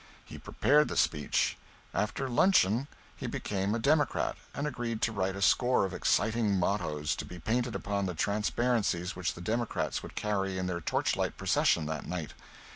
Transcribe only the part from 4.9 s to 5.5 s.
to write a